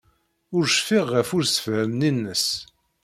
[0.55, 2.45] Ur cfiɣ ɣef ussefhem-nni-nnes.